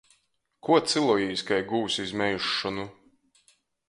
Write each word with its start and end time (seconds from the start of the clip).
Kuo 0.67 0.77
cylojīs 0.93 1.43
kai 1.49 1.59
gūvs 1.73 1.97
iz 2.05 2.13
meizšonu? 2.23 2.87